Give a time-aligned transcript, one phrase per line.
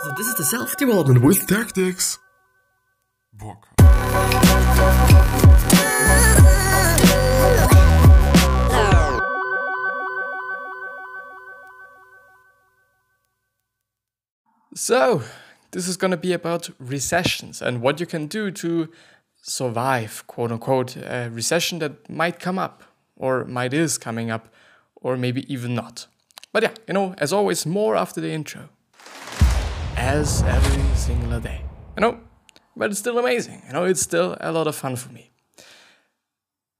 [0.00, 2.18] So this is the self-development with tactics.
[3.32, 3.66] Book.
[14.76, 15.22] So,
[15.72, 18.88] this is going to be about recessions and what you can do to
[19.42, 22.84] survive, quote unquote, a recession that might come up
[23.16, 24.54] or might is coming up
[24.94, 26.06] or maybe even not.
[26.52, 28.68] But yeah, you know, as always, more after the intro.
[30.00, 31.60] As every single day.
[31.96, 32.20] You know,
[32.76, 33.62] but it's still amazing.
[33.66, 35.32] You know, it's still a lot of fun for me.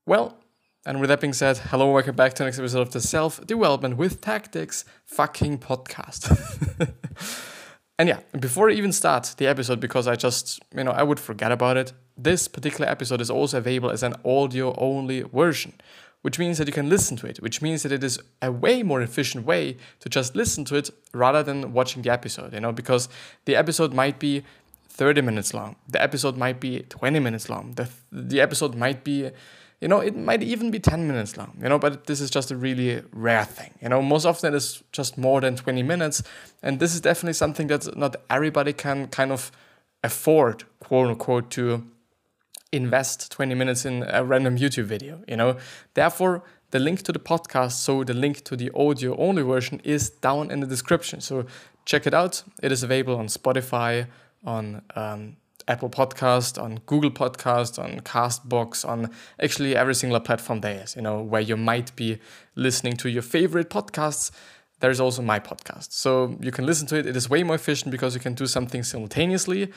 [0.05, 0.37] Well,
[0.85, 3.45] and with that being said, hello, welcome back to the next episode of the Self
[3.45, 6.31] Development with Tactics fucking podcast.
[7.99, 11.19] and yeah, before I even start the episode, because I just, you know, I would
[11.19, 15.73] forget about it, this particular episode is also available as an audio only version,
[16.21, 18.83] which means that you can listen to it, which means that it is a way
[18.83, 22.71] more efficient way to just listen to it rather than watching the episode, you know,
[22.71, 23.09] because
[23.45, 24.43] the episode might be
[24.89, 29.31] 30 minutes long, the episode might be 20 minutes long, the, the episode might be
[29.81, 32.51] you know, it might even be 10 minutes long, you know, but this is just
[32.51, 33.73] a really rare thing.
[33.81, 36.21] You know, most often it is just more than 20 minutes.
[36.61, 39.51] And this is definitely something that not everybody can kind of
[40.03, 41.87] afford, quote unquote, to
[42.71, 45.57] invest 20 minutes in a random YouTube video, you know.
[45.93, 50.09] Therefore, the link to the podcast, so the link to the audio only version is
[50.09, 51.19] down in the description.
[51.21, 51.45] So
[51.85, 52.43] check it out.
[52.61, 54.07] It is available on Spotify,
[54.45, 59.09] on um, Apple Podcast, on Google Podcast, on Castbox, on
[59.41, 62.19] actually every single platform there is, you know, where you might be
[62.55, 64.31] listening to your favorite podcasts.
[64.79, 65.91] There's also my podcast.
[65.91, 67.05] So you can listen to it.
[67.05, 69.71] It is way more efficient because you can do something simultaneously.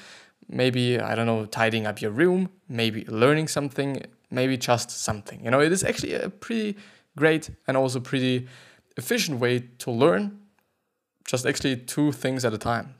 [0.48, 5.44] Maybe, I don't know, tidying up your room, maybe learning something, maybe just something.
[5.44, 6.76] You know, it is actually a pretty
[7.16, 8.48] great and also pretty
[8.96, 10.38] efficient way to learn
[11.24, 12.94] just actually two things at a time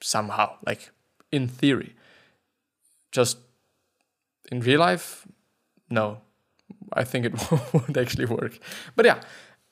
[0.00, 0.90] somehow, like
[1.32, 1.94] in theory.
[3.10, 3.38] Just
[4.50, 5.26] in real life,
[5.90, 6.18] no.
[6.92, 7.34] I think it
[7.72, 8.58] won't actually work.
[8.96, 9.20] But yeah,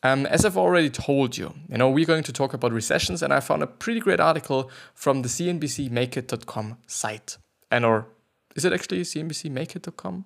[0.03, 3.33] um, as I've already told you, you know, we're going to talk about recessions, and
[3.33, 7.39] I found a pretty great article from the CNBCMakeit.com site.
[7.71, 8.09] And or
[8.57, 10.25] is it actually CNBCMakeit.com?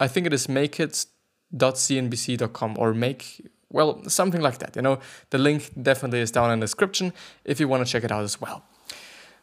[0.00, 4.76] I think it is makeit.cnbc.com or make well something like that.
[4.76, 5.00] You know,
[5.30, 7.12] the link definitely is down in the description
[7.44, 8.64] if you want to check it out as well.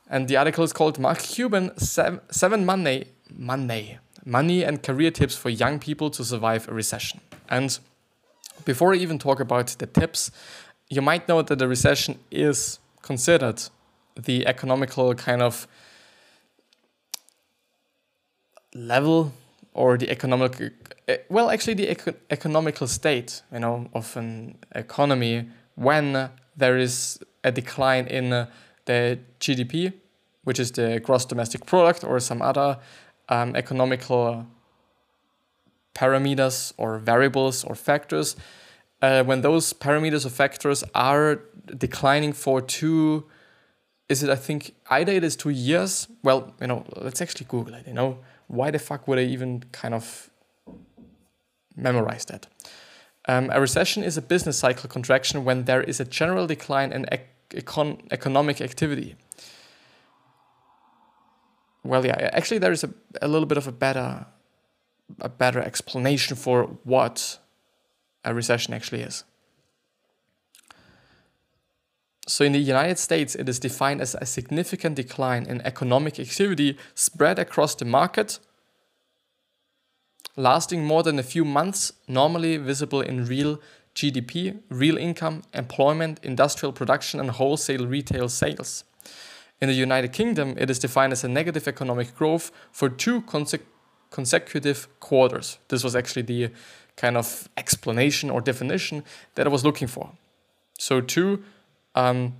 [0.10, 5.36] And the article is called Mark Cuban Seven, seven Money Money Money and Career Tips
[5.36, 7.22] for Young People to Survive a Recession.
[7.48, 7.80] And
[8.66, 10.32] before I even talk about the tips,
[10.90, 13.64] you might know that the recession is considered
[14.16, 15.68] the economical kind of
[18.74, 19.32] level
[19.74, 20.74] or the economic
[21.30, 27.52] well actually the eco- economical state you know of an economy when there is a
[27.52, 28.30] decline in
[28.86, 29.94] the GDP
[30.44, 32.78] which is the gross domestic product or some other
[33.30, 34.46] um, economical
[36.00, 38.36] parameters or variables or factors,
[39.02, 41.42] uh, when those parameters or factors are
[41.78, 43.26] declining for two,
[44.08, 47.76] is it, I think, either it is two years, well, you know, let's actually Google
[47.76, 48.18] it, you know,
[48.48, 50.30] why the fuck would I even kind of
[51.76, 52.48] memorize that?
[53.28, 57.06] Um, a recession is a business cycle contraction when there is a general decline in
[57.12, 59.16] ec- econ- economic activity.
[61.84, 62.90] Well, yeah, actually, there is a,
[63.22, 64.26] a little bit of a better
[65.20, 67.40] a better explanation for what
[68.24, 69.24] a recession actually is.
[72.28, 76.78] So, in the United States, it is defined as a significant decline in economic activity
[76.94, 78.40] spread across the market,
[80.36, 83.60] lasting more than a few months, normally visible in real
[83.96, 88.84] GDP, real income, employment, industrial production, and wholesale retail sales.
[89.60, 93.79] In the United Kingdom, it is defined as a negative economic growth for two consecutive
[94.10, 95.60] consecutive quarters.
[95.68, 96.50] This was actually the
[96.96, 99.04] kind of explanation or definition
[99.36, 100.12] that I was looking for.
[100.78, 101.44] So two,
[101.96, 102.34] um,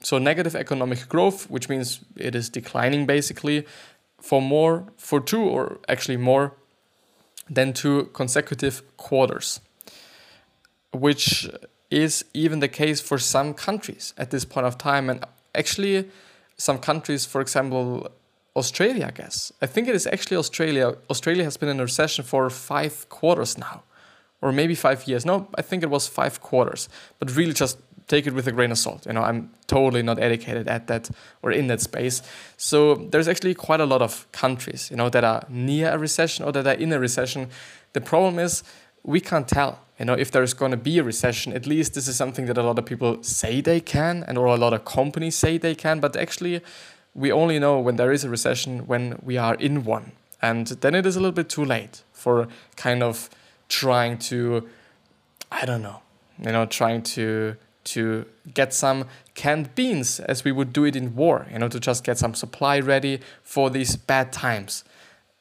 [0.00, 3.66] so negative economic growth, which means it is declining basically
[4.20, 6.52] for more for two or actually more
[7.48, 9.60] than two consecutive quarters,
[10.92, 11.48] which
[11.90, 15.24] is even the case for some countries at this point of time, and
[15.54, 16.08] actually
[16.56, 18.10] some countries, for example,
[18.56, 19.52] Australia, I guess.
[19.60, 20.96] I think it is actually Australia.
[21.10, 23.82] Australia has been in a recession for five quarters now,
[24.40, 25.26] or maybe five years.
[25.26, 26.88] No, I think it was five quarters.
[27.18, 29.06] But really, just take it with a grain of salt.
[29.06, 31.10] You know, I'm totally not educated at that
[31.42, 32.22] or in that space.
[32.56, 36.44] So there's actually quite a lot of countries, you know, that are near a recession
[36.44, 37.48] or that are in a recession.
[37.92, 38.62] The problem is
[39.02, 39.80] we can't tell.
[39.98, 42.58] You know, if there's going to be a recession, at least this is something that
[42.58, 45.76] a lot of people say they can, and or a lot of companies say they
[45.76, 46.00] can.
[46.00, 46.62] But actually,
[47.14, 50.12] we only know when there is a recession when we are in one,
[50.42, 53.30] and then it is a little bit too late for kind of
[53.68, 54.68] trying to,
[55.50, 56.02] I don't know,
[56.38, 58.24] you know, trying to to
[58.54, 62.02] get some canned beans as we would do it in war, you know, to just
[62.02, 64.84] get some supply ready for these bad times.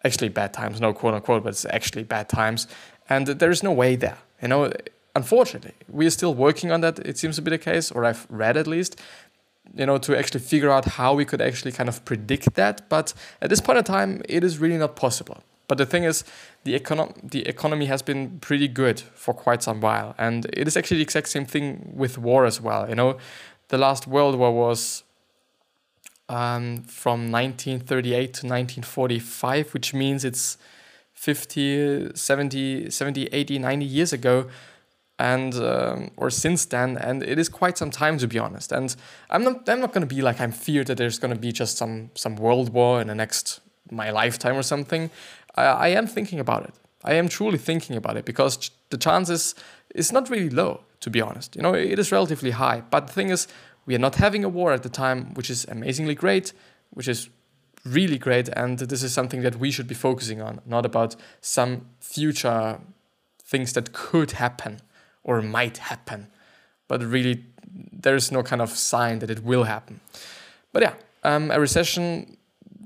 [0.03, 2.67] Actually, bad times, no quote unquote, but it's actually bad times.
[3.09, 4.71] And there is no way there, you know.
[5.15, 6.99] Unfortunately, we are still working on that.
[6.99, 8.99] It seems to be the case, or I've read at least,
[9.75, 12.87] you know, to actually figure out how we could actually kind of predict that.
[12.89, 15.43] But at this point in time, it is really not possible.
[15.67, 16.23] But the thing is,
[16.65, 20.13] the, econo- the economy has been pretty good for quite some while.
[20.17, 22.87] And it is actually the exact same thing with war as well.
[22.87, 23.17] You know,
[23.69, 25.03] the last World War was
[26.29, 30.57] um, from 1938 to 1945, which means it's
[31.13, 34.47] 50, 70, 70, 80, 90 years ago
[35.31, 38.95] and um, or since then and it is quite some time to be honest and
[39.29, 41.51] i'm not i'm not going to be like i'm feared that there's going to be
[41.51, 43.61] just some some world war in the next
[43.91, 45.09] my lifetime or something
[45.55, 46.73] I, I am thinking about it.
[47.03, 49.55] I am truly thinking about it because the chances
[49.93, 51.55] is not really low, to be honest.
[51.55, 52.81] You know, it is relatively high.
[52.89, 53.47] But the thing is,
[53.85, 56.53] we are not having a war at the time, which is amazingly great,
[56.91, 57.29] which is
[57.85, 58.47] really great.
[58.49, 62.79] And this is something that we should be focusing on, not about some future
[63.43, 64.79] things that could happen
[65.23, 66.27] or might happen.
[66.87, 67.45] But really,
[67.91, 69.99] there is no kind of sign that it will happen.
[70.71, 70.93] But yeah,
[71.23, 72.37] um, a recession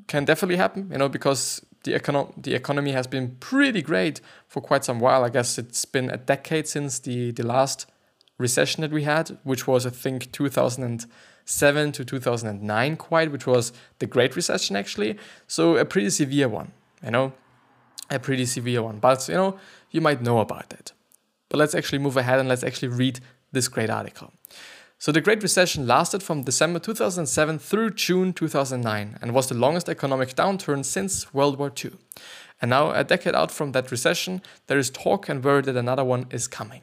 [0.07, 4.62] can definitely happen, you know, because the, econo- the economy has been pretty great for
[4.62, 5.24] quite some while.
[5.24, 7.86] I guess it's been a decade since the, the last
[8.38, 14.06] recession that we had, which was, I think, 2007 to 2009, quite, which was the
[14.06, 15.18] Great Recession, actually.
[15.48, 16.72] So, a pretty severe one,
[17.04, 17.34] you know,
[18.10, 19.00] a pretty severe one.
[19.00, 19.60] But, you know,
[19.92, 20.94] you might know about it.
[21.50, 23.20] But let's actually move ahead and let's actually read
[23.52, 24.34] this great article.
[25.00, 29.90] So the Great Recession lasted from December 2007 through June 2009 and was the longest
[29.90, 31.92] economic downturn since World War II.
[32.60, 36.04] And now, a decade out from that recession, there is talk and word that another
[36.04, 36.82] one is coming.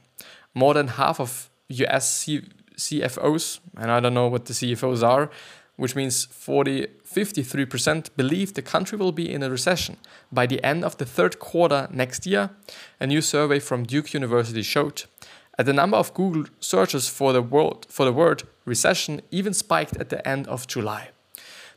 [0.55, 5.31] More than half of US C- CFOs, and I don't know what the CFOs are,
[5.77, 9.97] which means 40, 53% believe the country will be in a recession
[10.31, 12.51] by the end of the third quarter next year,
[13.01, 15.05] a new survey from Duke University showed.
[15.59, 19.97] And the number of Google searches for the, word, for the word recession even spiked
[19.97, 21.11] at the end of July.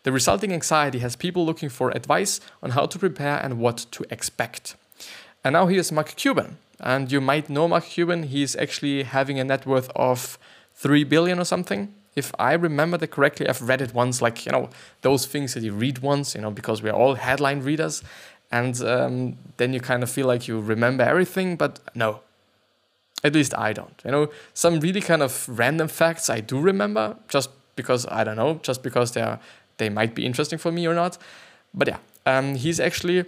[0.03, 4.05] The resulting anxiety has people looking for advice on how to prepare and what to
[4.09, 4.75] expect.
[5.43, 6.57] And now here's Mark Cuban.
[6.79, 8.23] And you might know Mark Cuban.
[8.23, 10.37] He's actually having a net worth of
[10.75, 11.93] 3 billion or something.
[12.17, 14.69] If I remember that correctly, I've read it once, like, you know,
[15.01, 18.03] those things that you read once, you know, because we're all headline readers.
[18.51, 22.21] And um, then you kind of feel like you remember everything, but no,
[23.23, 24.01] at least I don't.
[24.03, 28.37] You know, some really kind of random facts I do remember just because I don't
[28.37, 29.39] know, just because they are
[29.77, 31.17] they might be interesting for me or not.
[31.73, 33.25] But yeah, um, he's actually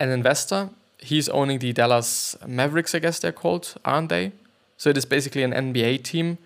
[0.00, 0.70] an investor.
[0.98, 4.32] He's owning the Dallas Mavericks, I guess they're called, aren't they?
[4.76, 6.38] So it is basically an NBA team,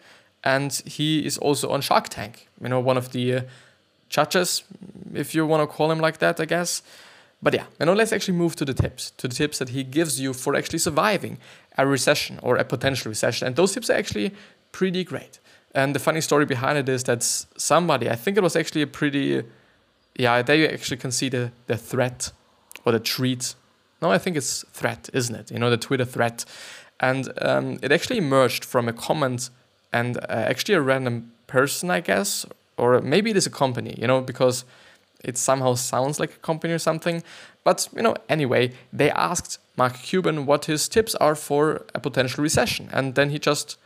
[0.45, 2.49] and he is also on Shark Tank.
[2.61, 3.41] You know, one of the uh,
[4.09, 4.65] judges,
[5.15, 6.83] if you want to call him like that, I guess.
[7.43, 9.85] But yeah, you know, let's actually move to the tips, to the tips that he
[9.85, 11.39] gives you for actually surviving
[11.77, 13.47] a recession or a potential recession.
[13.47, 14.35] And those tips are actually
[14.73, 15.39] pretty great.
[15.75, 18.87] And the funny story behind it is that somebody, I think it was actually a
[18.87, 19.45] pretty,
[20.17, 22.33] yeah, there you actually can see the, the threat
[22.85, 23.55] or the treat.
[24.03, 25.51] No, I think it's threat, isn't it?
[25.51, 26.45] You know, the Twitter threat.
[26.99, 29.51] And um, it actually emerged from a comment
[29.93, 34.07] and uh, actually a random person, I guess, or maybe it is a company, you
[34.07, 34.65] know, because
[35.25, 37.23] it somehow sounds like a company or something.
[37.65, 42.43] But, you know, anyway, they asked Mark Cuban what his tips are for a potential
[42.43, 42.89] recession.
[42.93, 43.77] And then he just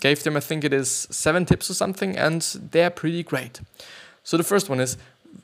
[0.00, 3.60] gave them, I think it is seven tips or something, and they're pretty great.
[4.22, 4.98] So the first one is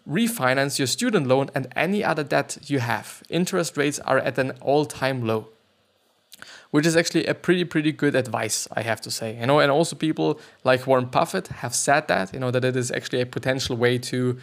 [0.09, 3.23] refinance your student loan and any other debt you have.
[3.29, 5.49] Interest rates are at an all time low.
[6.75, 9.39] Which is actually a pretty, pretty good advice, I have to say.
[9.39, 12.75] You know, and also people like Warren Buffett have said that, you know, that it
[12.75, 14.37] is actually a potential way to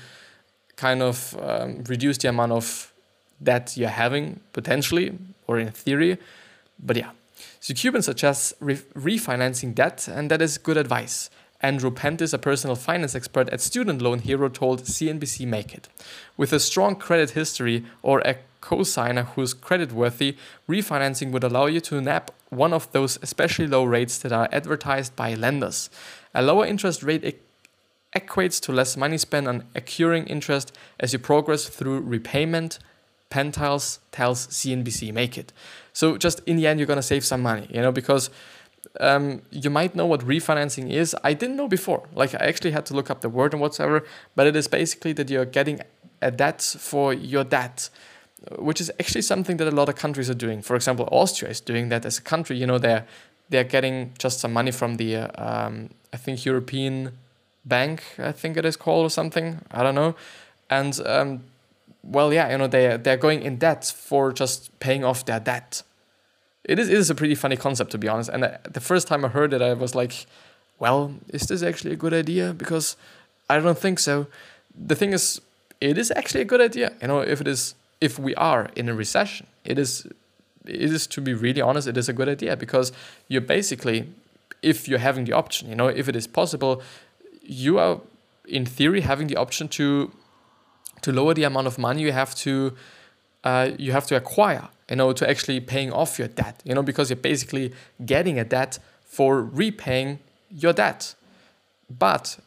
[0.78, 2.94] kind of um, reduce the amount of
[3.44, 6.20] debt you're having potentially or in theory.
[6.80, 7.10] But yeah,
[7.60, 11.30] so Cuban suggests re- refinancing debt, and that is good advice.
[11.60, 15.90] Andrew Pentis, a personal finance expert at Student Loan Hero, told CNBC Make It.
[16.38, 20.38] With a strong credit history or a cosigner who's creditworthy,
[20.70, 25.15] refinancing would allow you to nab one of those especially low rates that are advertised
[25.15, 25.89] by lenders.
[26.34, 27.41] A lower interest rate
[28.15, 32.80] equates to less money spent on accruing interest as you progress through repayment,
[33.30, 35.53] Pentis tells CNBC Make It.
[35.94, 38.30] So just in the end, you're gonna save some money, you know, because
[39.00, 41.15] um, you might know what refinancing is.
[41.24, 42.08] I didn't know before.
[42.13, 44.03] Like I actually had to look up the word and whatsoever,
[44.36, 45.80] but it is basically that you're getting
[46.22, 47.89] a debt for your debt,
[48.58, 50.62] which is actually something that a lot of countries are doing.
[50.62, 52.58] For example, Austria is doing that as a country.
[52.58, 53.06] You know, they're
[53.50, 57.12] they're getting just some money from the um, I think European
[57.66, 59.60] Bank, I think it is called or something.
[59.72, 60.16] I don't know,
[60.70, 61.44] and um,
[62.04, 65.84] well, yeah, you know, they they're going in debt for just paying off their debt
[66.64, 68.30] it is, it is a pretty funny concept to be honest.
[68.30, 70.26] And the first time I heard it, I was like,
[70.80, 72.54] well, is this actually a good idea?
[72.54, 72.96] Because
[73.50, 74.28] I don't think so.
[74.76, 75.42] The thing is,
[75.80, 76.94] it is actually a good idea.
[77.02, 80.05] You know, if it is, if we are in a recession, it is,
[80.65, 82.91] it is to be really honest, it is a good idea because
[83.27, 84.12] you're basically,
[84.62, 86.81] if you're having the option, you know, if it is possible,
[87.41, 88.01] you are
[88.46, 90.12] in theory having the option to,
[91.01, 92.75] to lower the amount of money you have to,
[93.43, 96.84] uh, you have to acquire you know, to actually paying off your debt, you know,
[96.84, 97.72] because you're basically
[98.05, 101.15] getting a debt for repaying your debt.
[101.89, 102.38] But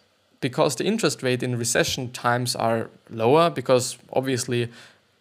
[0.42, 4.70] because the interest rate in recession times are lower, because obviously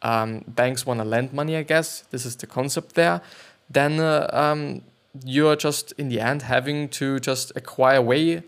[0.03, 3.21] um, banks want to lend money, I guess, this is the concept there,
[3.69, 4.81] then uh, um,
[5.25, 8.43] you're just in the end having to just acquire way,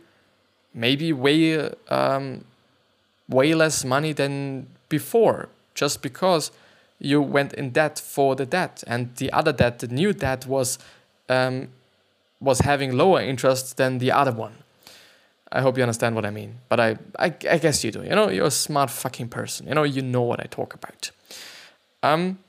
[0.73, 2.43] maybe way, um,
[3.29, 6.51] way less money than before, just because
[6.99, 10.77] you went in debt for the debt, and the other debt, the new debt, was
[11.29, 11.69] um,
[12.39, 14.55] was having lower interest than the other one.
[15.51, 18.03] I hope you understand what I mean, but I, I, I guess you do.
[18.03, 19.67] You know, you're a smart fucking person.
[19.67, 21.11] You know, you know what I talk about.
[22.05, 22.39] Um,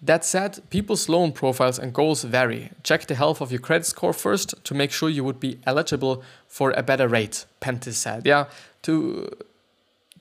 [0.00, 2.70] that said, people's loan profiles and goals vary.
[2.84, 6.22] Check the health of your credit score first to make sure you would be eligible
[6.46, 8.24] for a better rate, Pentis said.
[8.24, 8.44] Yeah,
[8.82, 9.28] to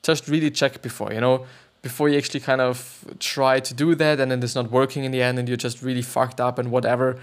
[0.02, 1.46] just really check before, you know,
[1.84, 5.12] before you actually kind of try to do that and then it's not working in
[5.12, 7.20] the end and you're just really fucked up and whatever,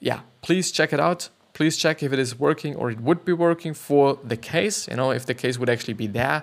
[0.00, 1.28] yeah, please check it out.
[1.52, 4.96] Please check if it is working or it would be working for the case, you
[4.96, 6.42] know, if the case would actually be there.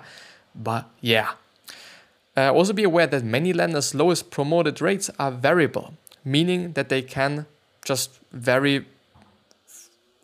[0.54, 1.32] But yeah.
[2.36, 7.02] Uh, also be aware that many lenders' lowest promoted rates are variable, meaning that they
[7.02, 7.46] can
[7.84, 8.86] just vary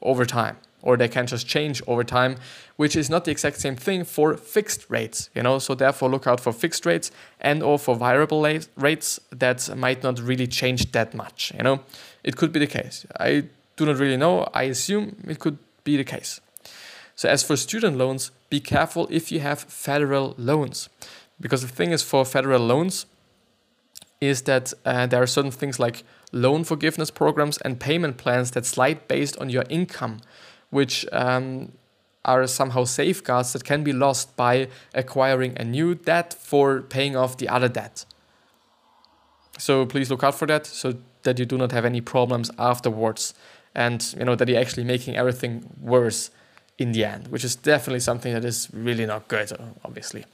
[0.01, 2.37] over time or they can just change over time,
[2.77, 5.59] which is not the exact same thing for fixed rates, you know.
[5.59, 7.11] So therefore, look out for fixed rates
[7.41, 8.43] and or for variable
[8.77, 11.81] rates that might not really change that much, you know.
[12.23, 13.07] It could be the case.
[13.19, 13.45] I
[13.77, 14.49] do not really know.
[14.55, 16.41] I assume it could be the case.
[17.17, 20.89] So as for student loans, be careful if you have federal loans,
[21.41, 23.07] because the thing is for federal loans
[24.21, 28.67] is that uh, there are certain things like loan forgiveness programs and payment plans that
[28.67, 30.21] slide based on your income
[30.71, 31.73] which um,
[32.25, 37.39] are somehow safeguards that can be lost by acquiring a new debt for paying off
[37.39, 38.05] the other debt.
[39.59, 43.35] So please look out for that so that you do not have any problems afterwards
[43.75, 46.31] and you know that you're actually making everything worse
[46.79, 49.51] in the end, which is definitely something that is really not good,
[49.85, 50.25] obviously.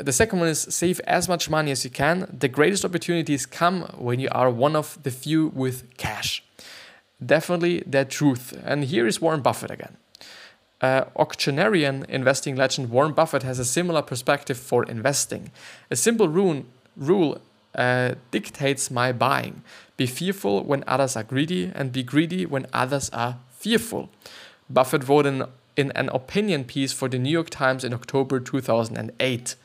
[0.00, 2.36] The second one is save as much money as you can.
[2.38, 6.42] The greatest opportunities come when you are one of the few with cash
[7.24, 8.58] definitely that truth.
[8.64, 9.96] And here is Warren Buffett again.
[10.80, 15.50] Uh, octogenarian investing legend Warren Buffett has a similar perspective for investing.
[15.90, 16.64] A simple rule,
[16.96, 17.40] rule
[17.74, 19.62] uh, dictates my buying.
[19.96, 24.08] Be fearful when others are greedy, and be greedy when others are fearful.
[24.70, 25.44] Buffett wrote in,
[25.76, 29.56] in an opinion piece for the New York Times in October 2008,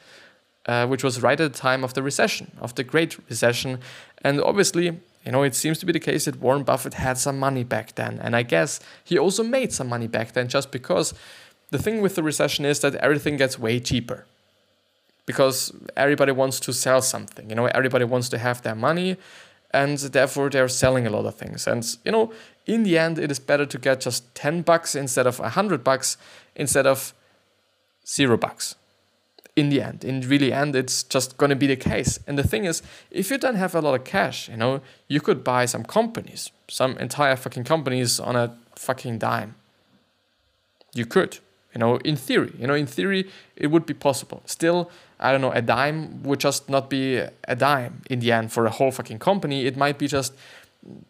[0.66, 3.80] uh, which was right at the time of the recession, of the Great Recession.
[4.22, 4.86] And obviously,
[5.26, 7.96] you know, it seems to be the case that Warren Buffett had some money back
[7.96, 8.20] then.
[8.22, 11.14] And I guess he also made some money back then just because
[11.72, 14.26] the thing with the recession is that everything gets way cheaper.
[15.26, 19.16] Because everybody wants to sell something, you know, everybody wants to have their money
[19.72, 21.66] and therefore they're selling a lot of things.
[21.66, 22.34] And, you know,
[22.66, 26.18] in the end, it is better to get just 10 bucks instead of 100 bucks
[26.56, 27.14] instead of
[28.06, 28.76] zero bucks
[29.56, 30.04] in the end.
[30.04, 32.20] In really end, it's just gonna be the case.
[32.28, 32.82] And the thing is,
[33.12, 36.52] if you don't have a lot of cash, you know, you could buy some companies,
[36.68, 39.56] some entire fucking companies on a fucking dime.
[40.96, 41.40] You could,
[41.74, 44.42] you know, in theory, you know, in theory, it would be possible.
[44.46, 48.52] Still, I don't know, a dime would just not be a dime in the end
[48.52, 49.66] for a whole fucking company.
[49.66, 50.34] It might be just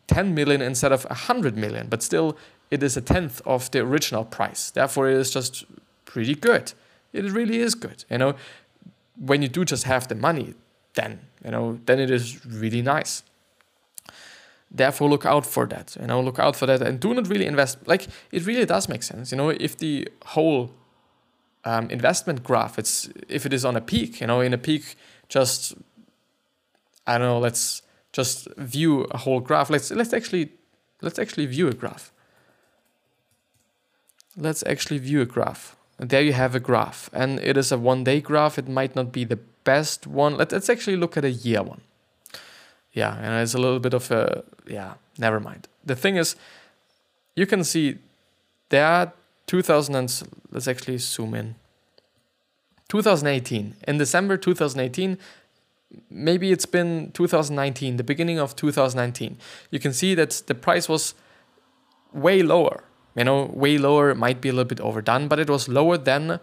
[0.07, 2.37] 10 million instead of 100 million, but still,
[2.69, 4.69] it is a tenth of the original price.
[4.69, 5.65] Therefore, it is just
[6.05, 6.73] pretty good
[7.13, 8.03] it really is good.
[8.09, 8.35] You know,
[9.17, 10.55] when you do just have the money,
[10.95, 13.23] then you know, then it is really nice.
[14.71, 15.95] Therefore, look out for that.
[15.99, 17.87] You know, look out for that, and do not really invest.
[17.87, 19.31] Like it really does make sense.
[19.31, 20.71] You know, if the whole
[21.63, 24.95] um, investment graph, it's if it is on a peak, you know, in a peak,
[25.29, 25.75] just
[27.05, 29.69] I don't know, let's just view a whole graph.
[29.69, 30.51] Let's let's actually
[31.01, 32.11] let's actually view a graph.
[34.35, 35.75] Let's actually view a graph.
[35.97, 38.57] There you have a graph, and it is a one-day graph.
[38.57, 40.37] It might not be the best one.
[40.37, 41.81] Let, let's actually look at a year one.
[42.91, 44.95] Yeah, and it's a little bit of a yeah.
[45.17, 45.67] Never mind.
[45.85, 46.35] The thing is,
[47.35, 47.97] you can see
[48.69, 49.13] there are
[49.47, 51.55] 2000 and let's actually zoom in.
[52.89, 55.17] 2018 in December 2018
[56.09, 59.37] maybe it's been 2019, the beginning of 2019,
[59.71, 61.13] you can see that the price was
[62.11, 62.83] way lower.
[63.15, 66.39] You know, way lower, might be a little bit overdone, but it was lower than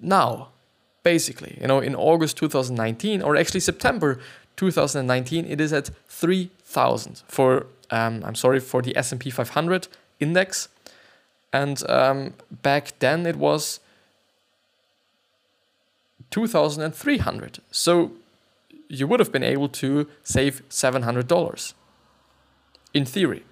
[0.00, 0.48] now,
[1.02, 1.58] basically.
[1.60, 4.18] You know, in August 2019, or actually September
[4.56, 9.88] 2019, it is at 3,000 for, um, I'm sorry, for the S&P 500
[10.20, 10.68] index.
[11.52, 13.80] And um, back then it was
[16.30, 17.58] 2,300.
[17.70, 18.12] So
[18.88, 21.74] you would have been able to save $700
[22.94, 23.42] in theory,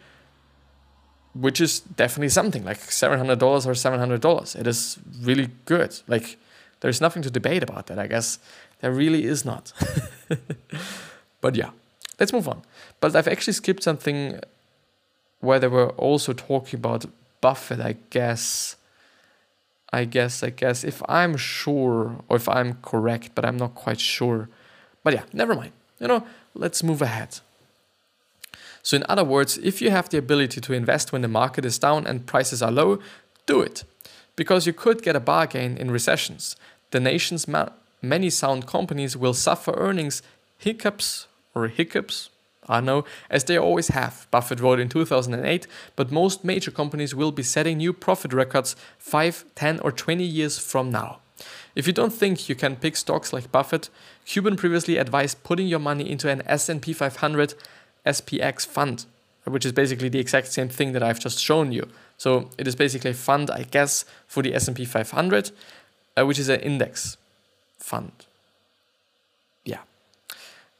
[1.34, 4.56] which is definitely something like $700 or $700.
[4.60, 6.00] It is really good.
[6.06, 6.38] Like,
[6.80, 8.38] there's nothing to debate about that, I guess.
[8.80, 9.72] There really is not.
[11.40, 11.70] but yeah,
[12.18, 12.62] let's move on.
[13.00, 14.40] But I've actually skipped something
[15.40, 17.04] where they were also talking about
[17.40, 18.76] Buffett, I guess.
[19.92, 24.00] I guess, I guess, if I'm sure or if I'm correct, but I'm not quite
[24.00, 24.48] sure.
[25.04, 25.72] But yeah, never mind.
[26.00, 27.40] You know, let's move ahead.
[28.82, 31.78] So, in other words, if you have the ability to invest when the market is
[31.78, 32.98] down and prices are low,
[33.46, 33.84] do it.
[34.34, 36.56] Because you could get a bargain in recessions.
[36.90, 37.68] The nation's ma-
[38.00, 40.22] many sound companies will suffer earnings
[40.58, 42.30] hiccups or hiccups
[42.68, 47.32] I know, as they always have, Buffett wrote in 2008, but most major companies will
[47.32, 51.18] be setting new profit records 5, 10, or 20 years from now.
[51.74, 53.88] If you don't think you can pick stocks like Buffett,
[54.24, 57.54] Cuban previously advised putting your money into an S&P 500
[58.06, 59.06] SPX fund,
[59.44, 61.88] which is basically the exact same thing that I've just shown you.
[62.16, 65.50] So it is basically a fund, I guess, for the S&P 500,
[66.16, 67.16] uh, which is an index
[67.78, 68.12] fund.
[69.64, 69.80] Yeah.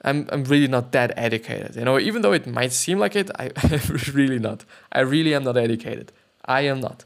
[0.05, 1.77] I'm, I'm really not that educated.
[1.77, 3.51] You know, even though it might seem like it, I
[4.13, 4.65] really not.
[4.93, 6.13] I really am not educated.
[6.45, 7.05] I am not.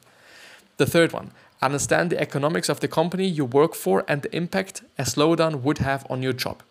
[0.78, 4.82] The third one, understand the economics of the company you work for and the impact
[4.98, 6.62] a slowdown would have on your job.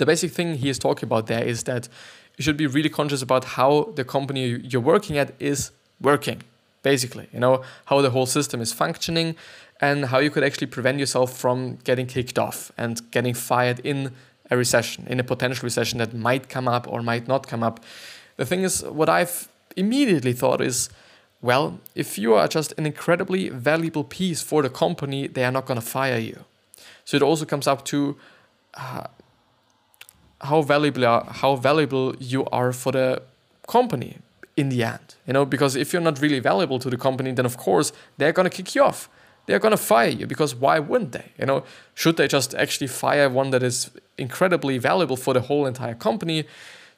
[0.00, 1.86] The basic thing he is talking about there is that
[2.38, 6.40] you should be really conscious about how the company you're working at is working,
[6.82, 7.28] basically.
[7.34, 9.36] You know, how the whole system is functioning
[9.78, 14.12] and how you could actually prevent yourself from getting kicked off and getting fired in
[14.50, 17.78] a recession, in a potential recession that might come up or might not come up.
[18.38, 20.88] The thing is, what I've immediately thought is,
[21.42, 25.66] well, if you are just an incredibly valuable piece for the company, they are not
[25.66, 26.46] going to fire you.
[27.04, 28.16] So it also comes up to
[28.72, 29.04] uh,
[30.40, 33.22] how valuable are, how valuable you are for the
[33.68, 34.18] company
[34.56, 35.14] in the end.
[35.26, 38.32] You know, because if you're not really valuable to the company, then of course they're
[38.32, 39.08] going to kick you off
[39.50, 41.32] they're going to fire you because why wouldn't they?
[41.36, 45.66] You know, should they just actually fire one that is incredibly valuable for the whole
[45.66, 46.44] entire company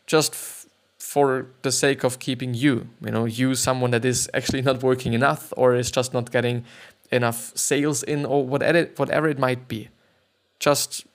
[0.06, 0.66] just f-
[0.98, 2.88] for the sake of keeping you?
[3.02, 6.64] You know, you someone that is actually not working enough or is just not getting
[7.10, 9.88] enough sales in or whatever whatever it might be.
[10.58, 11.06] Just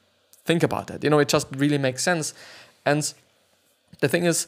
[0.48, 1.04] think about that.
[1.04, 2.34] You know, it just really makes sense.
[2.86, 3.14] And
[4.00, 4.48] the thing is,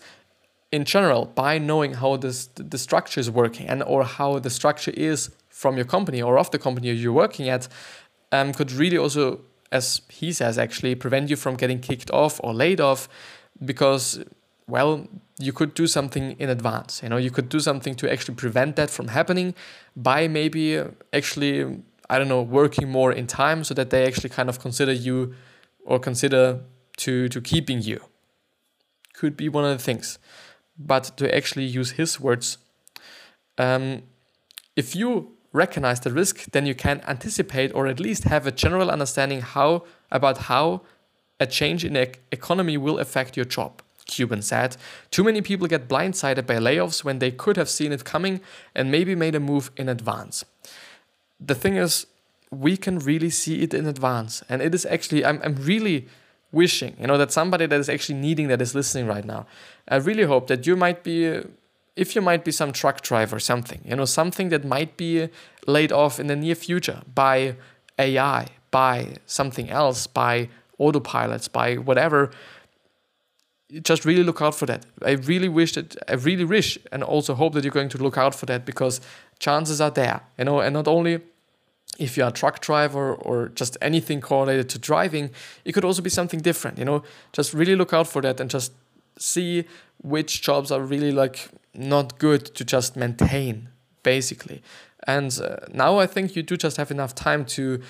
[0.72, 4.94] in general, by knowing how this the structure is working and or how the structure
[4.96, 7.68] is from your company or of the company you're working at
[8.32, 12.54] um, could really also, as he says, actually prevent you from getting kicked off or
[12.54, 13.10] laid off
[13.66, 14.24] because,
[14.68, 15.08] well,
[15.40, 17.02] you could do something in advance.
[17.02, 19.56] You know, you could do something to actually prevent that from happening
[19.96, 24.50] by maybe actually, I don't know, working more in time so that they actually kind
[24.50, 25.34] of consider you
[25.86, 26.62] or consider
[26.98, 28.02] to, to keeping you.
[29.14, 30.20] Could be one of the things.
[30.78, 32.58] But to actually use his words,
[33.58, 34.04] um,
[34.76, 38.90] if you recognize the risk, then you can anticipate or at least have a general
[38.90, 40.82] understanding how about how
[41.40, 43.82] a change in the economy will affect your job.
[44.06, 44.76] Cuban said,
[45.12, 48.42] Too many people get blindsided by layoffs when they could have seen it coming
[48.76, 50.44] and maybe made a move in advance.
[51.40, 52.06] The thing is,
[52.52, 54.44] we can really see it in advance.
[54.50, 56.08] And it is actually, I'm, I'm really
[56.52, 59.46] wishing, you know, that somebody that is actually needing that is listening right now.
[59.88, 61.42] I really hope that you might be
[62.00, 65.28] if you might be some truck driver something you know something that might be
[65.68, 67.56] laid off in the near future by
[67.98, 70.48] ai by something else by
[70.80, 72.32] autopilots by whatever
[73.84, 77.34] just really look out for that i really wish that i really wish and also
[77.34, 79.02] hope that you're going to look out for that because
[79.40, 81.20] chances are there you know and not only
[82.00, 85.30] if you're a truck driver or just anything correlated to driving,
[85.66, 86.78] it could also be something different.
[86.78, 88.72] You know, just really look out for that and just
[89.18, 89.66] see
[90.02, 93.70] which jobs are really like not good to just maintain,
[94.02, 94.64] basically.
[95.06, 97.82] And uh, now I think you do just have enough time to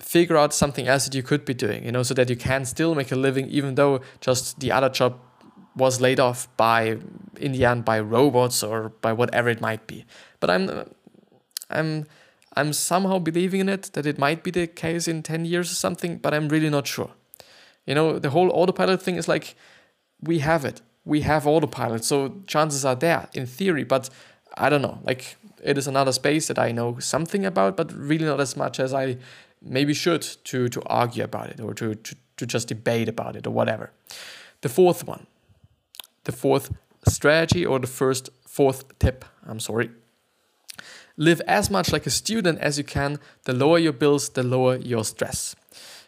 [0.00, 2.64] figure out something else that you could be doing, you know, so that you can
[2.64, 5.18] still make a living, even though just the other job
[5.76, 6.98] was laid off by,
[7.38, 10.04] in the end, by robots or by whatever it might be.
[10.40, 10.90] But I'm,
[11.70, 12.06] I'm
[12.58, 15.74] I'm somehow believing in it that it might be the case in 10 years or
[15.74, 17.10] something, but I'm really not sure.
[17.86, 19.54] You know, the whole autopilot thing is like
[20.20, 20.82] we have it.
[21.04, 24.10] We have autopilot, so chances are there in theory, but
[24.56, 24.98] I don't know.
[25.04, 28.80] Like it is another space that I know something about, but really not as much
[28.80, 29.16] as I
[29.62, 33.46] maybe should to to argue about it or to to, to just debate about it
[33.46, 33.90] or whatever.
[34.60, 35.26] The fourth one.
[36.24, 36.72] The fourth
[37.06, 39.90] strategy or the first fourth tip, I'm sorry,
[41.20, 43.18] Live as much like a student as you can.
[43.42, 45.56] The lower your bills, the lower your stress.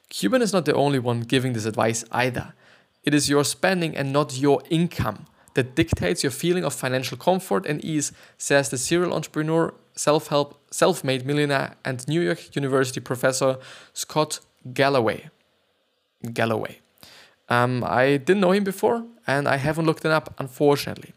[0.09, 2.55] Cuban is not the only one giving this advice either.
[3.03, 7.66] It is your spending and not your income that dictates your feeling of financial comfort
[7.66, 13.01] and ease, says the serial entrepreneur, self help, self made millionaire, and New York University
[13.01, 13.59] professor
[13.92, 14.38] Scott
[14.73, 15.29] Galloway.
[16.33, 16.79] Galloway.
[17.49, 21.14] Um, I didn't know him before and I haven't looked it up, unfortunately.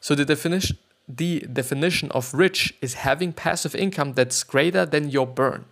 [0.00, 0.78] So, the definition,
[1.08, 5.66] the definition of rich is having passive income that's greater than your burn.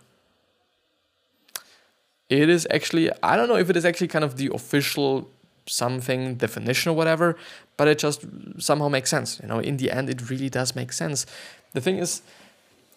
[2.29, 5.29] It is actually, I don't know if it is actually kind of the official
[5.65, 7.37] something definition or whatever,
[7.77, 8.25] but it just
[8.57, 9.39] somehow makes sense.
[9.41, 11.25] You know, in the end, it really does make sense.
[11.73, 12.21] The thing is,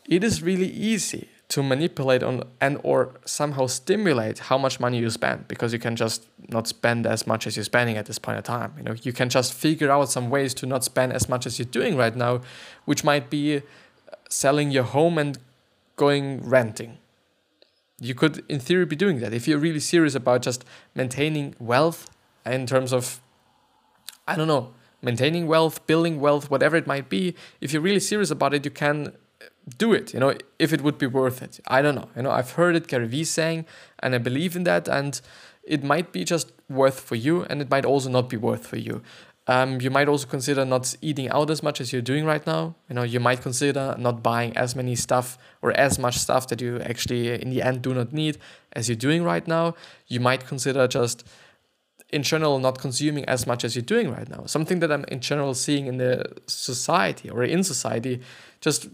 [0.08, 5.08] it is really easy to manipulate on and or somehow stimulate how much money you
[5.10, 8.36] spend because you can just not spend as much as you're spending at this point
[8.36, 8.94] in time you know?
[9.02, 11.96] You can just figure out some ways to not spend as much as you're doing
[11.96, 12.40] right now
[12.84, 13.62] which might be
[14.28, 15.38] selling your home and
[15.94, 16.98] going renting.
[18.00, 19.32] You could in theory be doing that.
[19.32, 22.10] If you're really serious about just maintaining wealth
[22.46, 23.20] in terms of
[24.26, 28.30] i don't know maintaining wealth building wealth whatever it might be if you're really serious
[28.30, 29.12] about it you can
[29.78, 31.60] do it you know if it would be worth it.
[31.66, 33.66] I don't know you know i've heard it gary vee saying
[33.98, 35.20] and i believe in that and
[35.66, 38.76] it might be just worth for you and it might also not be worth for
[38.76, 39.02] you.
[39.48, 42.74] Um, you might also consider not eating out as much as you're doing right now.
[42.88, 46.60] You know you might consider not buying as many stuff or as much stuff that
[46.60, 48.38] you actually in the end do not need
[48.72, 49.74] as you're doing right now.
[50.08, 51.24] You might consider just
[52.10, 54.46] in general not consuming as much as you're doing right now.
[54.46, 58.20] Something that i'm in general seeing in the society or in society
[58.60, 58.88] just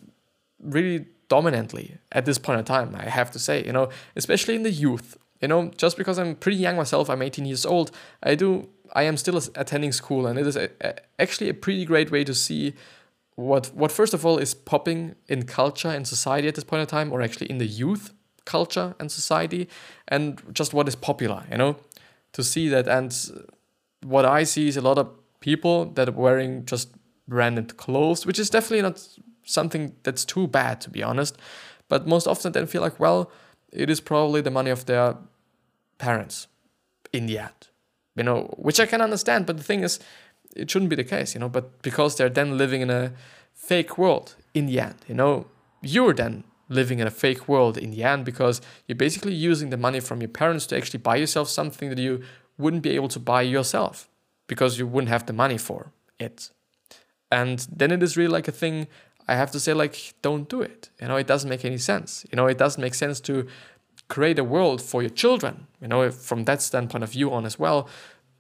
[0.63, 4.63] really dominantly at this point in time, I have to say, you know, especially in
[4.63, 5.17] the youth.
[5.41, 7.91] You know, just because I'm pretty young myself, I'm 18 years old,
[8.23, 11.85] I do, I am still attending school, and it is a, a, actually a pretty
[11.85, 12.75] great way to see
[13.35, 16.87] what, what first of all is popping in culture and society at this point in
[16.87, 18.13] time, or actually in the youth
[18.45, 19.69] culture and society,
[20.07, 21.77] and just what is popular, you know,
[22.35, 22.87] to see that.
[22.87, 23.13] And
[24.05, 26.95] what I see is a lot of people that are wearing just
[27.27, 29.09] branded clothes, which is definitely not
[29.45, 31.37] something that's too bad, to be honest.
[31.89, 33.31] But most often then feel like, well,
[33.73, 35.17] it is probably the money of their
[35.99, 36.47] parents
[37.13, 37.69] in the end,
[38.17, 39.47] you know, which I can understand.
[39.47, 39.99] But the thing is,
[40.55, 43.13] it shouldn't be the case, you know, but because they're then living in a
[43.55, 45.47] fake world in the end, you know,
[45.81, 49.77] you're then living in a fake world in the end because you're basically using the
[49.77, 52.23] money from your parents to actually buy yourself something that you
[52.59, 54.09] wouldn't be able to buy yourself
[54.47, 56.51] because you wouldn't have the money for it.
[57.31, 58.89] And then it is really like a thing
[59.29, 60.91] I have to say, like, don't do it.
[61.01, 62.27] You know, it doesn't make any sense.
[62.31, 63.47] You know, it doesn't make sense to
[64.09, 67.59] create a world for your children, you know, from that standpoint of view on as
[67.59, 67.89] well,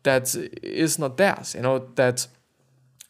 [0.03, 2.27] that is not theirs, you know, that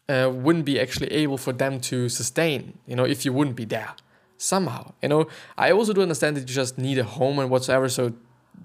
[0.08, 3.64] uh, wouldn't be actually able for them to sustain, you know, if you wouldn't be
[3.64, 3.94] there
[4.36, 4.92] somehow.
[5.02, 8.12] You know, I also do understand that you just need a home and whatsoever, so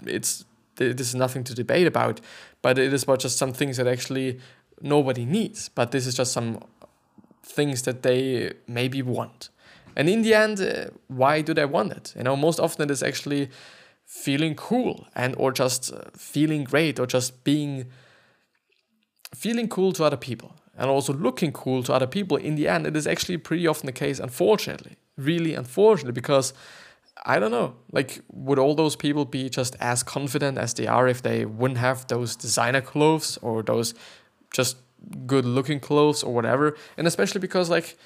[0.06, 2.22] it's this is nothing to debate about,
[2.62, 4.39] but it is about just some things that actually
[4.80, 5.70] nobody needs.
[5.70, 6.60] But this is just some
[7.47, 9.49] things that they maybe want.
[9.95, 12.13] And in the end, uh, why do they want it?
[12.15, 13.49] You know, most often it is actually
[14.07, 17.86] feeling cool and or just uh, feeling great or just being
[19.36, 22.88] feeling cool to other people and also looking cool to other people in the end
[22.88, 26.53] it is actually pretty often the case unfortunately really unfortunately because
[27.25, 31.10] i don't know like would all those people be just as confident as they are
[31.10, 33.93] if they wouldn't have those designer clothes or those
[34.53, 34.77] just
[35.25, 36.75] good looking clothes or whatever.
[36.97, 37.97] And especially because like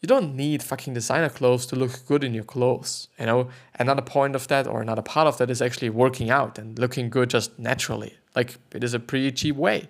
[0.00, 3.08] you don't need fucking designer clothes to look good in your clothes.
[3.18, 6.58] You know, another point of that or another part of that is actually working out
[6.58, 8.16] and looking good just naturally.
[8.36, 9.88] Like it is a pretty cheap way.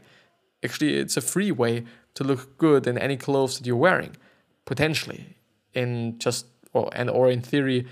[0.64, 4.16] Actually, it's a free way to look good in any clothes that you're wearing,
[4.64, 5.36] potentially.
[5.74, 7.86] In just or and or in theory,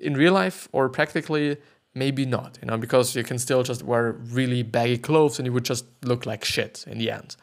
[0.00, 1.56] in real life or practically,
[1.94, 5.52] maybe not, you know, because you can still just wear really baggy clothes and you
[5.52, 7.36] would just look like shit in the end.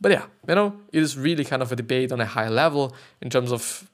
[0.00, 2.94] But yeah, you know, it is really kind of a debate on a high level
[3.20, 3.90] in terms of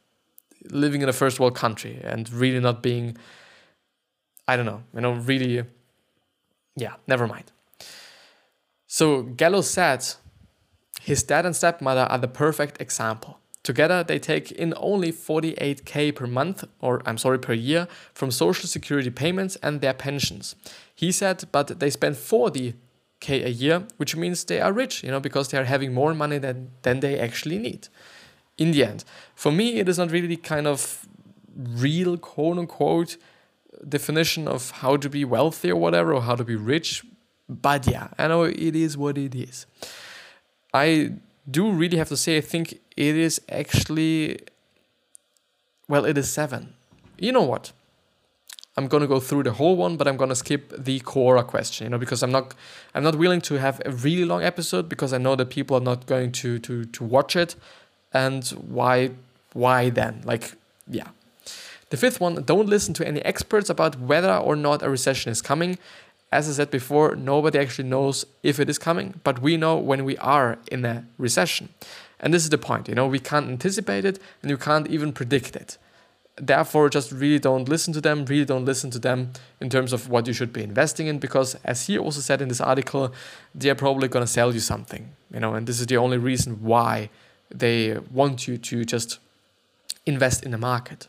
[0.71, 3.17] living in a first world country and really not being,
[4.49, 5.65] I don't know, you know, really,
[6.77, 7.53] yeah, never mind.
[8.87, 10.05] So Gallo said
[11.01, 13.39] his dad and stepmother are the perfect example.
[13.63, 18.67] Together, they take in only 48k per month, or I'm sorry, per year, from social
[18.69, 20.57] security payments and their pensions.
[20.95, 22.75] He said, but they spend 40k
[23.29, 26.39] a year, which means they are rich, you know, because they are having more money
[26.39, 27.89] than, than they actually need.
[28.59, 29.05] In the end,
[29.35, 31.07] for me, it is not really kind of
[31.57, 33.17] real quote unquote
[33.89, 37.05] definition of how to be wealthy or whatever, or how to be rich.
[37.49, 39.67] But yeah, I know it is what it is.
[40.73, 41.13] I
[41.51, 44.41] do really have to say, I think it is actually,
[45.89, 46.75] well, it is seven.
[47.19, 47.73] You know what?
[48.77, 51.91] I'm gonna go through the whole one, but I'm gonna skip the Quora question, you
[51.91, 52.55] know, because I'm not,
[52.95, 55.85] I'm not willing to have a really long episode because I know that people are
[55.85, 57.57] not going to to to watch it,
[58.13, 59.11] and why,
[59.53, 60.23] why then?
[60.25, 60.53] Like,
[60.89, 61.09] yeah.
[61.91, 65.43] The fifth one: don't listen to any experts about whether or not a recession is
[65.43, 65.79] coming
[66.33, 70.05] as I said before, nobody actually knows if it is coming, but we know when
[70.05, 71.71] we are in a recession.
[72.21, 75.13] And this is the point, you know, we can't anticipate it and you can't even
[75.13, 75.77] predict it.
[76.43, 80.09] Therefore, just really don't listen to them, really don't listen to them in terms of
[80.09, 83.13] what you should be investing in, because as he also said in this article,
[83.55, 86.63] they're probably going to sell you something, you know, and this is the only reason
[86.63, 87.11] why
[87.51, 89.19] they want you to just
[90.07, 91.09] invest in the market.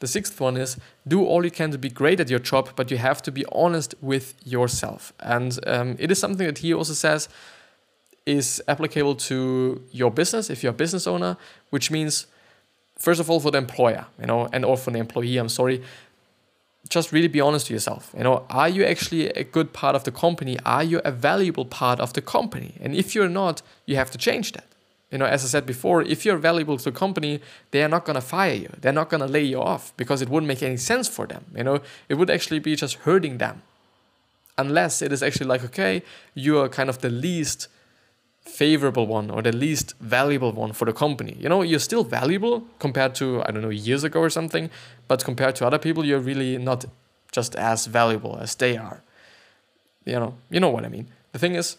[0.00, 2.90] The sixth one is do all you can to be great at your job, but
[2.90, 5.12] you have to be honest with yourself.
[5.20, 7.28] And um, it is something that he also says
[8.24, 11.36] is applicable to your business if you're a business owner,
[11.70, 12.26] which means
[13.04, 15.36] first of all for the employer, you know, and or for the employee.
[15.36, 15.82] I'm sorry.
[16.88, 18.02] Just really be honest to yourself.
[18.16, 20.58] You know, are you actually a good part of the company?
[20.64, 22.74] Are you a valuable part of the company?
[22.82, 24.66] And if you're not, you have to change that.
[25.10, 27.40] You know, as I said before, if you're valuable to a company,
[27.70, 28.70] they are not going to fire you.
[28.80, 31.44] They're not going to lay you off because it wouldn't make any sense for them.
[31.56, 33.62] You know, it would actually be just hurting them.
[34.56, 36.02] Unless it is actually like, okay,
[36.34, 37.68] you are kind of the least
[38.44, 41.36] favorable one or the least valuable one for the company.
[41.40, 44.70] You know, you're still valuable compared to, I don't know, years ago or something,
[45.08, 46.84] but compared to other people, you're really not
[47.32, 49.02] just as valuable as they are.
[50.04, 51.08] You know, you know what I mean.
[51.32, 51.76] The thing is,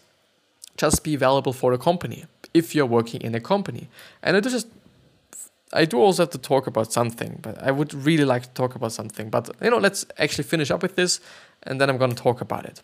[0.76, 3.88] just be valuable for the company if you're working in a company.
[4.22, 4.68] And I do just
[5.72, 8.74] I do also have to talk about something, but I would really like to talk
[8.74, 9.30] about something.
[9.30, 11.20] But you know, let's actually finish up with this
[11.62, 12.82] and then I'm going to talk about it.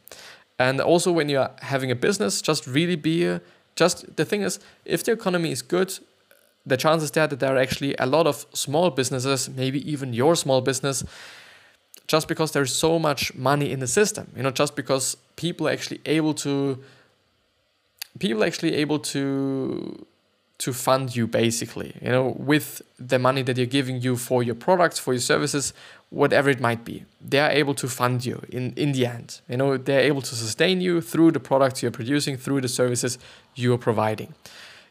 [0.59, 3.39] And also when you're having a business, just really be
[3.77, 5.99] just the thing is if the economy is good,
[6.65, 10.37] the chances there that there are actually a lot of small businesses, maybe even your
[10.37, 11.05] small business,
[12.07, 15.73] just because there's so much money in the system, you know, just because people are
[15.73, 16.79] actually able to
[18.19, 20.07] people actually able to
[20.59, 24.55] to fund you basically you know with the money that you're giving you for your
[24.55, 25.73] products for your services
[26.13, 27.05] whatever it might be.
[27.27, 29.41] They are able to fund you in in the end.
[29.49, 33.19] You know they're able to sustain you through the products you're producing through the services
[33.55, 34.35] you're providing.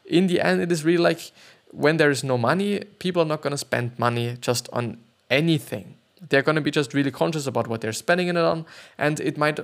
[0.05, 1.31] In the end it is really like
[1.71, 4.97] when there is no money people are not going to spend money just on
[5.29, 5.95] anything.
[6.29, 8.65] They're going to be just really conscious about what they're spending it on
[8.97, 9.59] and it might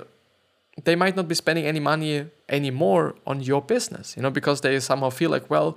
[0.84, 4.78] they might not be spending any money anymore on your business, you know, because they
[4.78, 5.76] somehow feel like, well,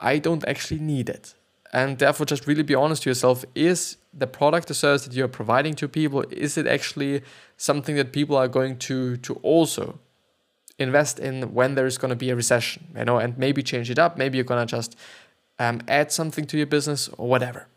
[0.00, 1.34] I don't actually need it.
[1.72, 5.28] And therefore, just really be honest to yourself is the product or service that you're
[5.28, 7.22] providing to people, is it actually
[7.56, 10.00] something that people are going to, to also
[10.78, 13.98] invest in when there's going to be a recession, you know, and maybe change it
[13.98, 14.18] up?
[14.18, 14.96] Maybe you're going to just
[15.60, 17.68] um, add something to your business or whatever.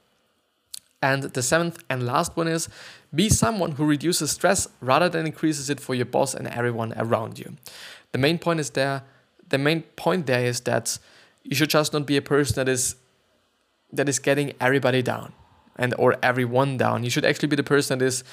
[1.03, 2.69] And the seventh and last one is
[3.13, 7.37] be someone who reduces stress rather than increases it for your boss and everyone around
[7.37, 7.57] you.
[8.13, 9.03] The main point is there.
[9.49, 10.97] The main point there is that
[11.43, 12.95] you should just not be a person that is
[13.93, 15.33] that is getting everybody down
[15.77, 17.03] and or everyone down.
[17.03, 18.23] You should actually be the person that is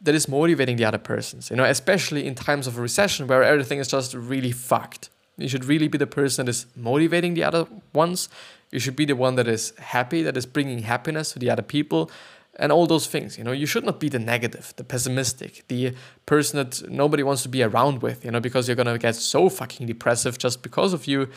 [0.00, 1.50] that is motivating the other persons.
[1.50, 5.10] You know, especially in times of a recession where everything is just really fucked.
[5.36, 8.28] You should really be the person that is motivating the other ones
[8.70, 11.62] you should be the one that is happy, that is bringing happiness to the other
[11.62, 12.10] people,
[12.56, 13.38] and all those things.
[13.38, 15.94] You know, you should not be the negative, the pessimistic, the
[16.26, 18.24] person that nobody wants to be around with.
[18.24, 21.28] You know, because you're gonna get so fucking depressive just because of you.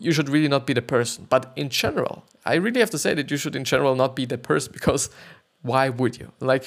[0.00, 1.26] You should really not be the person.
[1.28, 4.24] But in general, I really have to say that you should, in general, not be
[4.26, 5.10] the person because
[5.62, 6.32] why would you?
[6.40, 6.66] Like,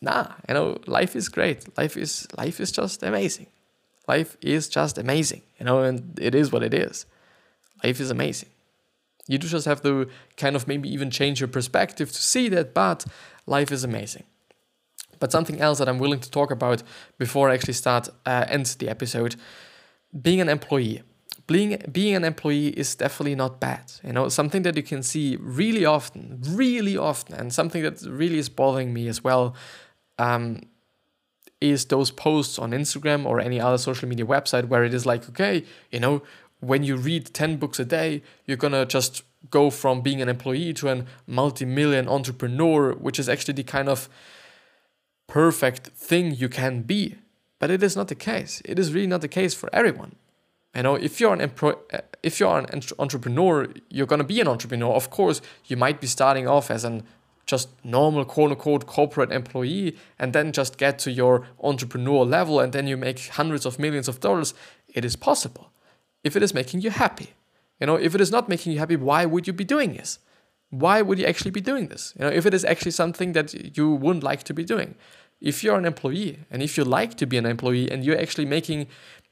[0.00, 0.32] nah.
[0.48, 1.76] You know, life is great.
[1.78, 3.46] Life is life is just amazing.
[4.08, 5.42] Life is just amazing.
[5.58, 7.06] You know, and it is what it is.
[7.84, 8.48] Life is amazing
[9.28, 12.74] You do just have to kind of maybe even change your perspective to see that,
[12.74, 13.04] but
[13.46, 14.24] life is amazing.
[15.20, 16.82] But something else that I'm willing to talk about
[17.18, 19.36] before I actually start uh, end the episode,
[20.22, 21.02] being an employee.
[21.48, 23.90] Being being an employee is definitely not bad.
[24.04, 28.38] You know, something that you can see really often, really often, and something that really
[28.38, 29.56] is bothering me as well.
[30.18, 30.60] Um,
[31.60, 35.28] is those posts on Instagram or any other social media website where it is like,
[35.28, 36.22] okay, you know,
[36.60, 40.72] when you read 10 books a day, you're gonna just go from being an employee
[40.74, 44.08] to a multi million entrepreneur, which is actually the kind of
[45.26, 47.16] perfect thing you can be.
[47.58, 48.62] But it is not the case.
[48.64, 50.14] It is really not the case for everyone.
[50.78, 51.80] You know, if you're an empro-
[52.22, 54.94] if you're an entrepreneur, you're gonna be an entrepreneur.
[54.94, 57.02] Of course, you might be starting off as an
[57.46, 62.72] just normal quote unquote corporate employee and then just get to your entrepreneur level and
[62.72, 64.54] then you make hundreds of millions of dollars.
[64.86, 65.72] It is possible
[66.22, 67.30] if it is making you happy.
[67.80, 70.20] You know, if it is not making you happy, why would you be doing this?
[70.70, 72.14] Why would you actually be doing this?
[72.16, 74.94] You know, if it is actually something that you wouldn't like to be doing.
[75.40, 78.44] If you're an employee and if you like to be an employee and you're actually
[78.44, 78.86] making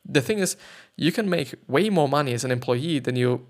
[0.09, 0.57] the thing is
[0.97, 3.47] you can make way more money as an employee than you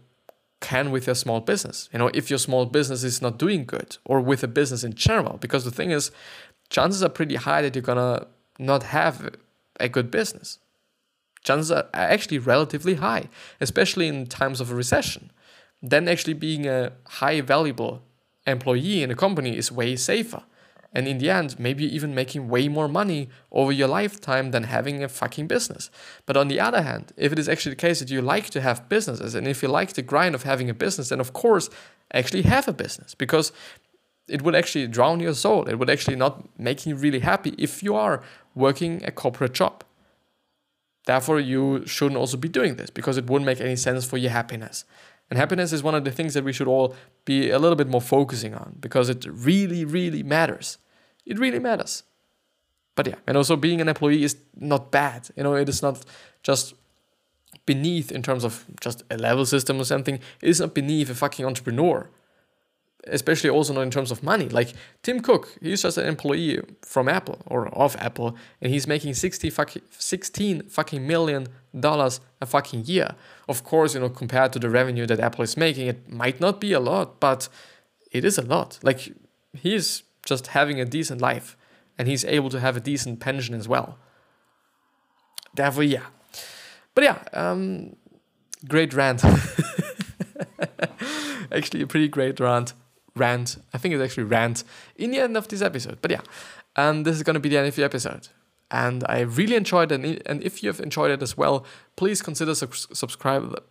[0.61, 1.89] can with your small business.
[1.93, 4.95] You know, if your small business is not doing good or with a business in
[4.95, 6.11] general, because the thing is,
[6.71, 8.27] chances are pretty high that you're gonna
[8.59, 9.37] not have
[9.79, 10.59] a good business
[11.47, 13.29] chances are actually relatively high,
[13.61, 15.31] especially in times of a recession.
[15.81, 18.03] Then actually being a high valuable
[18.47, 20.43] employee in a company is way safer.
[20.97, 25.05] And in the end, maybe even making way more money over your lifetime than having
[25.05, 25.91] a fucking business.
[26.25, 28.63] But on the other hand, if it is actually the case that you like to
[28.63, 31.69] have businesses and if you like the grind of having a business, then of course,
[32.15, 33.53] actually have a business because
[34.27, 35.69] it would actually drown your soul.
[35.69, 38.23] It would actually not make you really happy if you are
[38.55, 39.85] working a corporate job.
[41.05, 44.31] Therefore, you shouldn't also be doing this because it wouldn't make any sense for your
[44.31, 44.87] happiness.
[45.29, 47.87] And happiness is one of the things that we should all be a little bit
[47.87, 50.79] more focusing on because it really, really matters.
[51.27, 52.05] It really matters.
[52.95, 55.29] But yeah, and also being an employee is not bad.
[55.37, 56.03] You know, it is not
[56.43, 56.75] just
[57.67, 60.15] beneath in terms of just a level system or something.
[60.41, 62.09] It is not beneath a fucking entrepreneur
[63.07, 64.49] especially also not in terms of money.
[64.49, 69.15] Like Tim Cook, he's just an employee from Apple or of Apple, and he's making
[69.15, 71.47] 60 fucking 16 fucking million
[71.79, 73.15] dollars a fucking year.
[73.49, 76.61] Of course, you know, compared to the revenue that Apple is making, it might not
[76.61, 77.49] be a lot, but
[78.11, 78.79] it is a lot.
[78.83, 79.13] Like
[79.53, 81.57] he's just having a decent life,
[81.97, 83.97] and he's able to have a decent pension as well.
[85.55, 86.07] Therefore, yeah.
[86.95, 87.97] But yeah, um,
[88.69, 89.25] great rant.
[91.51, 92.75] Actually, a pretty great rant
[93.17, 93.57] rant.
[93.73, 94.63] I think it's actually rant
[94.95, 95.99] in the end of this episode.
[96.03, 96.21] But yeah,
[96.77, 98.29] and this is going to be the end of the episode.
[98.71, 100.23] And I really enjoyed it.
[100.27, 101.65] And if you have enjoyed it as well,
[101.97, 103.63] please consider subscribe,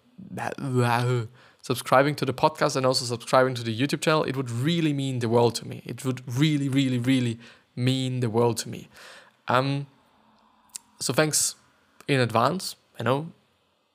[1.65, 4.23] subscribing to the podcast and also subscribing to the YouTube channel.
[4.23, 5.81] It would really mean the world to me.
[5.83, 7.39] It would really, really, really
[7.75, 8.87] mean the world to me.
[9.47, 9.87] Um,
[10.99, 11.55] so thanks
[12.07, 12.75] in advance.
[12.99, 13.31] I know,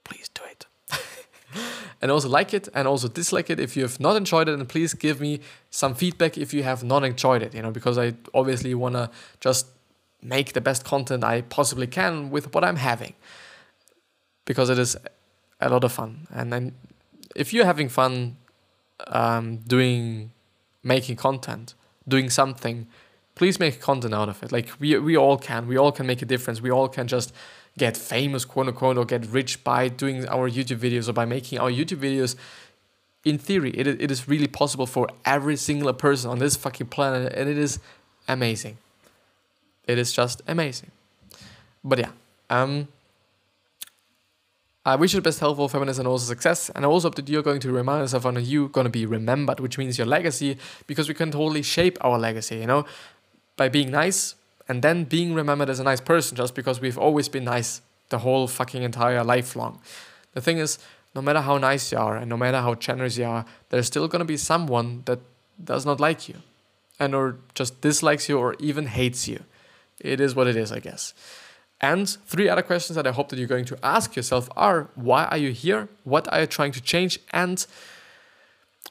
[0.03, 0.67] please do it
[2.03, 4.69] and also like it and also dislike it if you have not enjoyed it and
[4.69, 5.39] please give me
[5.71, 9.09] some feedback if you have not enjoyed it you know because i obviously want to
[9.41, 9.67] just
[10.23, 13.15] make the best content i possibly can with what i'm having
[14.45, 14.97] because it is
[15.61, 16.75] a lot of fun and then
[17.37, 18.37] if you're having fun
[19.07, 20.31] um, doing
[20.83, 21.75] making content
[22.09, 22.87] doing something
[23.35, 26.23] please make content out of it like we, we all can we all can make
[26.23, 27.33] a difference we all can just
[27.79, 31.59] get famous, quote unquote, or get rich by doing our YouTube videos or by making
[31.59, 32.37] our YouTube videos.
[33.25, 37.33] In theory, it, it is really possible for every single person on this fucking planet,
[37.35, 37.79] and it is
[38.29, 38.79] amazing.
[39.87, 40.91] It is just amazing.
[41.85, 42.11] But yeah,
[42.49, 42.89] um,
[44.85, 46.71] Uh, I wish you the best health, for happiness, and also success.
[46.71, 49.05] And I also hope that you're going to remind yourself on you going to be
[49.05, 52.87] remembered, which means your legacy, because we can totally shape our legacy, you know,
[53.57, 54.35] by being nice,
[54.69, 58.19] and then being remembered as a nice person just because we've always been nice the
[58.19, 59.81] whole fucking entire life long.
[60.33, 60.79] The thing is,
[61.15, 64.07] no matter how nice you are and no matter how generous you are, there's still
[64.09, 65.19] gonna be someone that
[65.63, 66.37] does not like you
[66.99, 69.43] and or just dislikes you or even hates you.
[69.99, 71.15] It is what it is, I guess.
[71.81, 75.25] And three other questions that I hope that you're going to ask yourself are why
[75.27, 75.89] are you here?
[76.05, 77.19] What are you trying to change?
[77.33, 77.67] And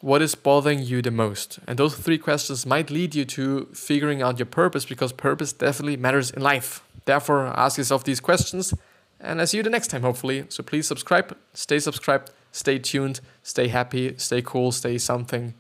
[0.02, 1.60] what is bothering you the most?
[1.68, 5.98] And those three questions might lead you to figuring out your purpose because purpose definitely
[5.98, 6.84] matters in life.
[7.06, 8.74] Therefore, ask yourself these questions
[9.20, 10.46] and I see you the next time, hopefully.
[10.50, 15.54] So please subscribe, stay subscribed, stay tuned, stay happy, stay cool, stay something.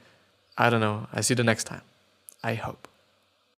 [0.58, 1.08] I don't know.
[1.14, 1.82] I see you the next time.
[2.44, 2.89] I hope.